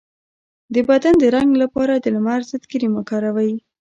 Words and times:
د 0.73 0.75
بدن 0.89 1.13
د 1.19 1.23
رنګ 1.35 1.51
لپاره 1.63 1.93
د 1.97 2.05
لمر 2.15 2.41
ضد 2.49 2.63
کریم 2.71 2.91
وکاروئ 2.95 3.53